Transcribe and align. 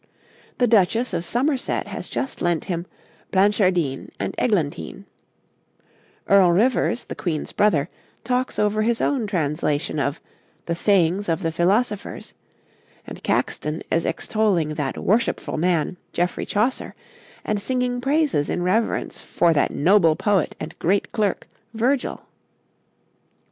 The 0.57 0.65
Duchess 0.65 1.13
of 1.13 1.23
Somerset 1.23 1.85
has 1.89 2.09
just 2.09 2.41
lent 2.41 2.63
him 2.65 2.87
'Blanchardine 3.31 4.09
and 4.19 4.33
Eglantine'; 4.39 5.05
Earl 6.27 6.51
Rivers, 6.53 7.03
the 7.03 7.13
Queen's 7.13 7.51
brother, 7.51 7.87
talks 8.23 8.57
over 8.57 8.81
his 8.81 8.99
own 8.99 9.27
translation 9.27 9.99
of 9.99 10.19
'The 10.65 10.73
Sayings 10.73 11.29
of 11.29 11.43
the 11.43 11.51
Philosophers'; 11.51 12.33
and 13.05 13.21
Caxton 13.21 13.83
is 13.91 14.07
extolling 14.07 14.69
that 14.69 14.97
worshipful 14.97 15.57
man 15.57 15.97
Geoffrey 16.13 16.47
Chaucer, 16.47 16.95
and 17.45 17.61
singing 17.61 18.01
praises 18.01 18.49
in 18.49 18.63
reverence 18.63 19.19
'for 19.21 19.53
that 19.53 19.69
noble 19.69 20.15
poet 20.15 20.55
and 20.59 20.79
great 20.79 21.11
clerke, 21.11 21.47
Vergyl.' 21.75 22.21